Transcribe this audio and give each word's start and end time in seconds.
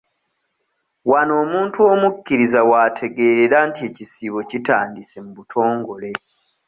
Wano 1.11 1.33
omuntu 1.43 1.79
omukkiriza 1.93 2.59
w'ategeerera 2.69 3.57
nti 3.69 3.81
ekisiibo 3.89 4.39
kitandise 4.49 5.17
mu 5.25 5.31
butongole. 5.37 6.09